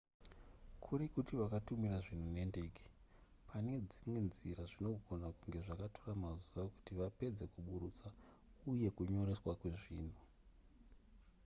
[0.83, 2.85] kuri kuti vakatumira zvinhu nendege
[3.49, 8.07] pane dzimwe nzira zvinogona kunge zvakatora mazuva kuti vapedze kuburutsa
[8.71, 10.21] uye kunyoreswa kwezvinhu